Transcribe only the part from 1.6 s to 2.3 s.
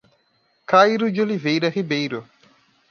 Ribeiro